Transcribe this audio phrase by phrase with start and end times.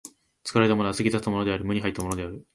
[0.43, 2.43] 作られたものは過ぎ去ったものであり、無に入ったものである。